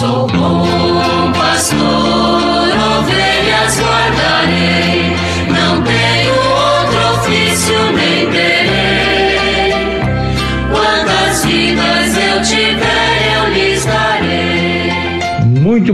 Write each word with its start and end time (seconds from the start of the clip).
Sou 0.00 0.29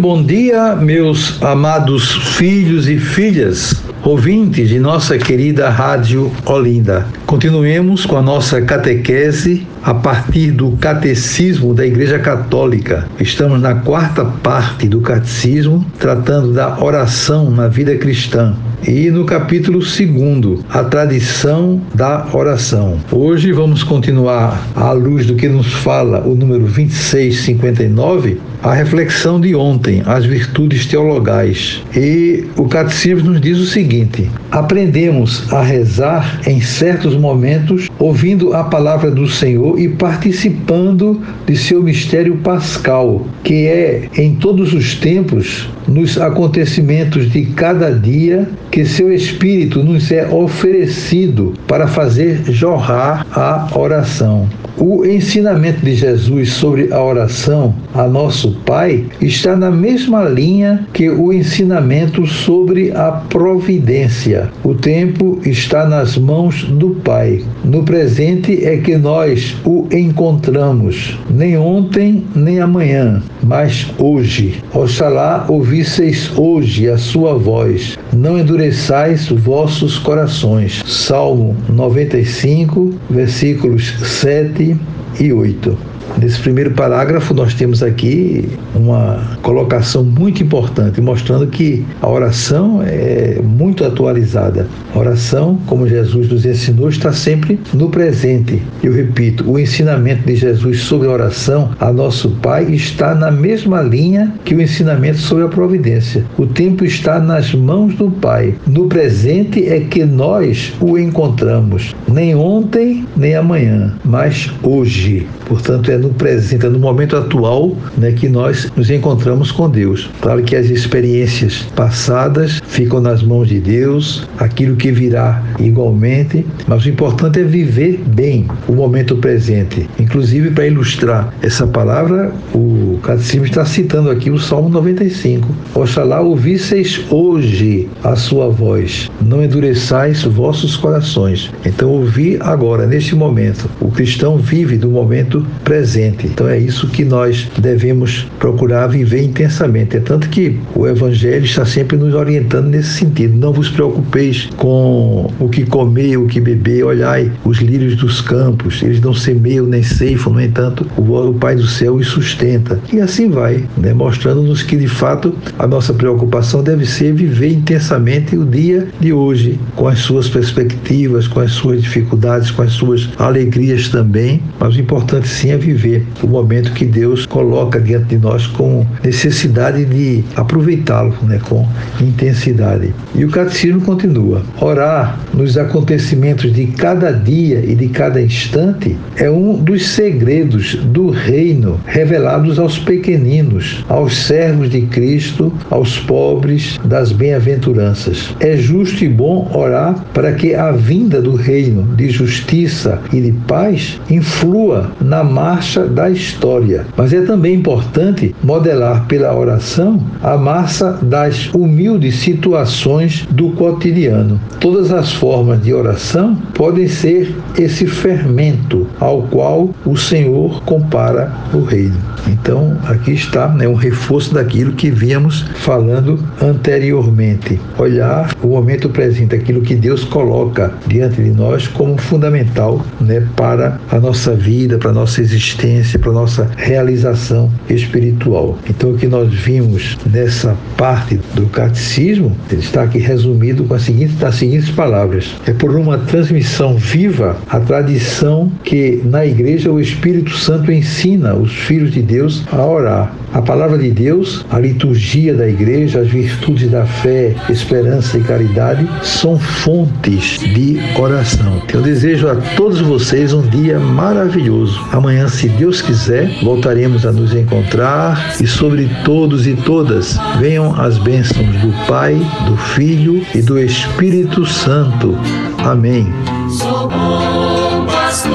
bom 0.06 0.22
dia, 0.22 0.76
meus 0.76 1.42
amados 1.42 2.12
filhos 2.36 2.88
e 2.88 2.96
filhas 2.96 3.74
ouvintes 4.04 4.68
de 4.68 4.78
nossa 4.78 5.18
querida 5.18 5.68
Rádio 5.68 6.30
Olinda. 6.44 7.04
Continuemos 7.26 8.06
com 8.06 8.16
a 8.16 8.22
nossa 8.22 8.62
catequese 8.62 9.66
a 9.82 9.92
partir 9.92 10.52
do 10.52 10.70
Catecismo 10.76 11.74
da 11.74 11.84
Igreja 11.84 12.20
Católica. 12.20 13.08
Estamos 13.18 13.60
na 13.60 13.74
quarta 13.74 14.24
parte 14.24 14.86
do 14.86 15.00
Catecismo, 15.00 15.84
tratando 15.98 16.52
da 16.52 16.80
oração 16.80 17.50
na 17.50 17.66
vida 17.66 17.96
cristã. 17.96 18.54
E 18.86 19.10
no 19.10 19.24
capítulo 19.24 19.80
2, 19.80 20.64
a 20.68 20.84
tradição 20.84 21.80
da 21.92 22.28
oração. 22.32 22.98
Hoje 23.10 23.50
vamos 23.50 23.82
continuar, 23.82 24.62
à 24.76 24.92
luz 24.92 25.26
do 25.26 25.34
que 25.34 25.48
nos 25.48 25.72
fala 25.72 26.20
o 26.20 26.36
número 26.36 26.64
2659, 26.64 28.38
a 28.66 28.74
reflexão 28.74 29.40
de 29.40 29.54
ontem, 29.54 30.02
as 30.06 30.24
virtudes 30.24 30.86
teologais. 30.86 31.80
E 31.94 32.44
o 32.56 32.64
catecismo 32.64 33.30
nos 33.30 33.40
diz 33.40 33.58
o 33.58 33.66
seguinte: 33.66 34.28
aprendemos 34.50 35.52
a 35.52 35.62
rezar 35.62 36.40
em 36.48 36.60
certos 36.60 37.14
momentos, 37.14 37.88
ouvindo 37.96 38.54
a 38.54 38.64
palavra 38.64 39.08
do 39.08 39.28
Senhor 39.28 39.78
e 39.78 39.88
participando 39.88 41.22
de 41.46 41.56
seu 41.56 41.80
mistério 41.80 42.38
pascal, 42.38 43.24
que 43.44 43.66
é 43.68 44.08
em 44.16 44.34
todos 44.34 44.72
os 44.72 44.96
tempos, 44.96 45.68
nos 45.86 46.18
acontecimentos 46.20 47.30
de 47.30 47.44
cada 47.46 47.92
dia, 47.92 48.48
que 48.72 48.84
seu 48.84 49.12
Espírito 49.12 49.84
nos 49.84 50.10
é 50.10 50.26
oferecido 50.26 51.54
para 51.68 51.86
fazer 51.86 52.42
jorrar 52.48 53.24
a 53.30 53.68
oração. 53.78 54.48
O 54.76 55.06
ensinamento 55.06 55.84
de 55.84 55.94
Jesus 55.94 56.52
sobre 56.52 56.92
a 56.92 57.02
oração 57.02 57.74
a 57.94 58.06
nosso 58.06 58.55
Pai 58.64 59.04
está 59.20 59.56
na 59.56 59.70
mesma 59.70 60.24
linha 60.24 60.86
que 60.92 61.08
o 61.08 61.32
ensinamento 61.32 62.26
sobre 62.26 62.90
a 62.92 63.10
providência. 63.12 64.50
O 64.64 64.74
tempo 64.74 65.38
está 65.44 65.86
nas 65.86 66.16
mãos 66.16 66.64
do 66.64 66.90
Pai. 66.90 67.44
No 67.64 67.82
presente 67.82 68.64
é 68.64 68.76
que 68.78 68.96
nós 68.96 69.56
o 69.64 69.86
encontramos, 69.92 71.18
nem 71.30 71.56
ontem 71.56 72.24
nem 72.34 72.60
amanhã, 72.60 73.22
mas 73.42 73.86
hoje. 73.98 74.62
Oxalá 74.72 75.46
ouvisseis 75.48 76.30
hoje 76.36 76.88
a 76.88 76.98
sua 76.98 77.34
voz, 77.34 77.98
não 78.12 78.38
endureçais 78.38 79.28
vossos 79.28 79.98
corações. 79.98 80.82
Salmo 80.86 81.56
95, 81.68 82.94
versículos 83.10 83.94
7 84.02 84.76
e 85.20 85.32
8. 85.32 85.96
Nesse 86.18 86.40
primeiro 86.40 86.70
parágrafo, 86.70 87.34
nós 87.34 87.52
temos 87.52 87.82
aqui 87.82 88.48
uma 88.74 89.20
colocação 89.42 90.02
muito 90.02 90.42
importante, 90.42 90.98
mostrando 91.00 91.46
que 91.46 91.84
a 92.00 92.08
oração 92.08 92.80
é 92.82 93.38
muito 93.42 93.84
atualizada. 93.84 94.66
A 94.94 94.98
oração, 94.98 95.58
como 95.66 95.86
Jesus 95.86 96.28
nos 96.28 96.46
ensinou, 96.46 96.88
está 96.88 97.12
sempre 97.12 97.60
no 97.74 97.90
presente. 97.90 98.62
Eu 98.82 98.94
repito, 98.94 99.50
o 99.50 99.58
ensinamento 99.58 100.26
de 100.26 100.36
Jesus 100.36 100.80
sobre 100.80 101.06
a 101.06 101.10
oração 101.10 101.70
a 101.78 101.92
nosso 101.92 102.30
Pai 102.40 102.64
está 102.64 103.14
na 103.14 103.30
mesma 103.30 103.82
linha 103.82 104.32
que 104.44 104.54
o 104.54 104.62
ensinamento 104.62 105.18
sobre 105.18 105.44
a 105.44 105.48
providência. 105.48 106.24
O 106.38 106.46
tempo 106.46 106.84
está 106.84 107.20
nas 107.20 107.52
mãos 107.54 107.94
do 107.94 108.10
Pai. 108.10 108.54
No 108.66 108.86
presente 108.86 109.68
é 109.68 109.80
que 109.80 110.04
nós 110.04 110.72
o 110.80 110.96
encontramos, 110.96 111.94
nem 112.16 112.34
ontem 112.34 113.06
nem 113.14 113.34
amanhã, 113.34 113.94
mas 114.02 114.50
hoje. 114.62 115.26
Portanto, 115.44 115.90
é 115.90 115.98
no 115.98 116.08
presente, 116.08 116.64
é 116.64 116.68
no 116.68 116.78
momento 116.78 117.14
atual, 117.14 117.76
né, 117.96 118.10
que 118.10 118.26
nós 118.26 118.72
nos 118.74 118.90
encontramos 118.90 119.52
com 119.52 119.68
Deus. 119.68 120.08
Claro 120.22 120.42
que 120.42 120.56
as 120.56 120.70
experiências 120.70 121.66
passadas 121.76 122.62
ficam 122.66 123.00
nas 123.02 123.22
mãos 123.22 123.48
de 123.48 123.60
Deus, 123.60 124.26
aquilo 124.38 124.76
que 124.76 124.90
virá 124.90 125.42
igualmente, 125.60 126.44
mas 126.66 126.86
o 126.86 126.88
importante 126.88 127.40
é 127.40 127.44
viver 127.44 128.02
bem 128.06 128.46
o 128.66 128.72
momento 128.72 129.16
presente. 129.16 129.86
Inclusive, 130.00 130.50
para 130.50 130.66
ilustrar 130.66 131.34
essa 131.42 131.66
palavra, 131.66 132.32
o 132.54 132.98
Catecismo 133.02 133.44
está 133.44 133.64
citando 133.66 134.10
aqui 134.10 134.30
o 134.30 134.38
Salmo 134.38 134.70
95. 134.70 135.46
Oxalá 135.74 136.22
ouvisseis 136.22 137.04
hoje 137.10 137.88
a 138.02 138.16
sua 138.16 138.48
voz, 138.48 139.10
não 139.20 139.44
endureçais 139.44 140.24
vossos 140.24 140.76
corações. 140.76 141.52
Então, 141.64 142.05
ouvir 142.06 142.38
agora, 142.40 142.86
neste 142.86 143.14
momento. 143.14 143.68
O 143.80 143.90
cristão 143.90 144.38
vive 144.38 144.78
do 144.78 144.88
momento 144.88 145.44
presente. 145.64 146.26
Então 146.26 146.48
é 146.48 146.58
isso 146.58 146.88
que 146.88 147.04
nós 147.04 147.48
devemos 147.58 148.26
procurar 148.38 148.86
viver 148.86 149.22
intensamente. 149.22 149.96
É 149.96 150.00
tanto 150.00 150.28
que 150.28 150.58
o 150.74 150.86
Evangelho 150.86 151.44
está 151.44 151.66
sempre 151.66 151.96
nos 151.96 152.14
orientando 152.14 152.68
nesse 152.68 152.90
sentido. 152.90 153.36
Não 153.36 153.52
vos 153.52 153.68
preocupeis 153.68 154.48
com 154.56 155.30
o 155.40 155.48
que 155.48 155.66
comer, 155.66 156.16
o 156.16 156.26
que 156.26 156.40
beber. 156.40 156.84
Olhai 156.84 157.30
os 157.44 157.58
lírios 157.58 157.96
dos 157.96 158.20
campos, 158.20 158.82
eles 158.82 159.00
não 159.00 159.12
semeiam 159.12 159.66
nem 159.66 159.82
ceifam, 159.82 160.32
no 160.32 160.40
entanto, 160.40 160.86
o 160.96 161.34
Pai 161.34 161.56
do 161.56 161.66
céu 161.66 161.94
os 161.94 162.06
sustenta. 162.06 162.78
E 162.92 163.00
assim 163.00 163.30
vai, 163.30 163.64
né? 163.76 163.92
mostrando-nos 163.92 164.62
que 164.62 164.76
de 164.76 164.86
fato 164.86 165.34
a 165.58 165.66
nossa 165.66 165.92
preocupação 165.92 166.62
deve 166.62 166.86
ser 166.86 167.12
viver 167.14 167.52
intensamente 167.52 168.36
o 168.36 168.44
dia 168.44 168.86
de 169.00 169.12
hoje, 169.12 169.58
com 169.74 169.88
as 169.88 169.98
suas 170.00 170.28
perspectivas, 170.28 171.26
com 171.26 171.40
as 171.40 171.52
suas 171.52 171.85
dificuldades, 171.86 172.50
com 172.50 172.62
as 172.62 172.72
suas 172.72 173.08
alegrias 173.18 173.88
também. 173.88 174.42
Mas 174.58 174.76
o 174.76 174.80
importante 174.80 175.28
sim 175.28 175.50
é 175.50 175.56
viver 175.56 176.04
o 176.22 176.26
momento 176.26 176.72
que 176.72 176.84
Deus 176.84 177.26
coloca 177.26 177.80
diante 177.80 178.06
de 178.06 178.18
nós 178.18 178.46
com 178.46 178.86
necessidade 179.02 179.84
de 179.84 180.24
aproveitá-lo 180.34 181.14
né, 181.22 181.40
com 181.48 181.66
intensidade. 182.00 182.92
E 183.14 183.24
o 183.24 183.30
catecismo 183.30 183.80
continua: 183.80 184.42
orar 184.60 185.18
nos 185.32 185.56
acontecimentos 185.56 186.52
de 186.52 186.66
cada 186.66 187.12
dia 187.12 187.64
e 187.64 187.74
de 187.74 187.88
cada 187.88 188.20
instante 188.20 188.96
é 189.16 189.30
um 189.30 189.54
dos 189.54 189.88
segredos 189.88 190.74
do 190.76 191.10
reino 191.10 191.80
revelados 191.86 192.58
aos 192.58 192.78
pequeninos, 192.78 193.84
aos 193.88 194.16
servos 194.26 194.70
de 194.70 194.82
Cristo, 194.82 195.52
aos 195.70 195.98
pobres 195.98 196.78
das 196.84 197.12
bem-aventuranças. 197.12 198.34
É 198.40 198.56
justo 198.56 199.04
e 199.04 199.08
bom 199.08 199.50
orar 199.54 200.04
para 200.12 200.32
que 200.32 200.54
a 200.54 200.72
vinda 200.72 201.20
do 201.20 201.34
reino 201.34 201.75
de 201.82 202.10
justiça 202.10 203.00
e 203.12 203.20
de 203.20 203.32
paz 203.46 204.00
influa 204.10 204.90
na 205.00 205.22
marcha 205.22 205.86
da 205.86 206.10
história. 206.10 206.86
Mas 206.96 207.12
é 207.12 207.20
também 207.22 207.54
importante 207.54 208.34
modelar 208.42 209.06
pela 209.06 209.34
oração 209.34 210.00
a 210.22 210.36
massa 210.36 210.98
das 211.02 211.52
humildes 211.54 212.16
situações 212.16 213.26
do 213.30 213.50
cotidiano. 213.50 214.40
Todas 214.60 214.92
as 214.92 215.12
formas 215.12 215.62
de 215.62 215.72
oração 215.72 216.36
podem 216.54 216.88
ser 216.88 217.34
esse 217.58 217.86
fermento 217.86 218.86
ao 219.00 219.22
qual 219.22 219.70
o 219.84 219.96
Senhor 219.96 220.62
compara 220.64 221.32
o 221.52 221.62
reino. 221.62 221.96
Então, 222.28 222.76
aqui 222.84 223.12
está 223.12 223.48
né, 223.48 223.68
um 223.68 223.74
reforço 223.74 224.34
daquilo 224.34 224.72
que 224.72 224.90
víamos 224.90 225.42
falando 225.56 226.18
anteriormente. 226.42 227.60
Olhar 227.78 228.34
o 228.42 228.48
momento 228.48 228.88
presente, 228.88 229.34
aquilo 229.34 229.62
que 229.62 229.74
Deus 229.74 230.04
coloca 230.04 230.72
diante 230.86 231.22
de 231.22 231.30
nós 231.30 231.65
como 231.68 231.96
fundamental 231.98 232.84
né, 233.00 233.26
para 233.36 233.78
a 233.90 233.98
nossa 233.98 234.34
vida, 234.34 234.78
para 234.78 234.90
a 234.90 234.94
nossa 234.94 235.20
existência, 235.20 235.98
para 235.98 236.10
a 236.10 236.14
nossa 236.14 236.50
realização 236.56 237.50
espiritual. 237.68 238.58
Então, 238.68 238.90
o 238.90 238.96
que 238.96 239.06
nós 239.06 239.32
vimos 239.32 239.96
nessa 240.06 240.56
parte 240.76 241.20
do 241.34 241.46
catecismo 241.46 242.36
está 242.50 242.82
aqui 242.82 242.98
resumido 242.98 243.64
com 243.64 243.74
as 243.74 243.82
seguintes, 243.82 244.22
as 244.22 244.34
seguintes 244.34 244.70
palavras: 244.70 245.34
é 245.46 245.52
por 245.52 245.74
uma 245.74 245.98
transmissão 245.98 246.76
viva 246.76 247.36
a 247.48 247.60
tradição 247.60 248.50
que 248.64 249.00
na 249.04 249.24
igreja 249.24 249.70
o 249.70 249.80
Espírito 249.80 250.36
Santo 250.36 250.72
ensina 250.72 251.34
os 251.34 251.52
filhos 251.52 251.92
de 251.92 252.02
Deus 252.02 252.44
a 252.52 252.64
orar. 252.64 253.12
A 253.32 253.42
palavra 253.42 253.76
de 253.76 253.90
Deus, 253.90 254.46
a 254.50 254.58
liturgia 254.58 255.34
da 255.34 255.46
igreja, 255.46 256.00
as 256.00 256.08
virtudes 256.08 256.70
da 256.70 256.86
fé, 256.86 257.34
esperança 257.50 258.16
e 258.16 258.22
caridade 258.22 258.88
são 259.02 259.38
fontes 259.38 260.38
de 260.38 260.78
oração. 260.98 261.55
Eu 261.72 261.82
desejo 261.82 262.28
a 262.28 262.36
todos 262.56 262.80
vocês 262.80 263.32
um 263.32 263.42
dia 263.42 263.78
maravilhoso. 263.78 264.80
Amanhã, 264.92 265.28
se 265.28 265.48
Deus 265.48 265.82
quiser, 265.82 266.28
voltaremos 266.42 267.04
a 267.06 267.12
nos 267.12 267.34
encontrar 267.34 268.34
e 268.40 268.46
sobre 268.46 268.88
todos 269.04 269.46
e 269.46 269.54
todas 269.54 270.18
venham 270.38 270.78
as 270.80 270.98
bênçãos 270.98 271.46
do 271.56 271.86
Pai, 271.86 272.14
do 272.46 272.56
Filho 272.56 273.24
e 273.34 273.42
do 273.42 273.58
Espírito 273.58 274.46
Santo. 274.46 275.16
Amém. 275.58 276.06
Sou 276.50 276.88
bom 276.88 277.86
pastor, 277.86 278.32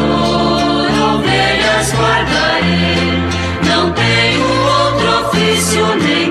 ovelhas 1.16 1.94
guardarei, 1.94 3.24
não 3.66 3.92
tenho 3.94 4.44
outro 4.44 5.28
ofício 5.28 5.86
nem. 6.04 6.22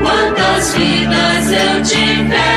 Quantas 0.00 0.74
vidas 0.74 1.52
eu 1.52 1.82
tiver. 1.82 2.47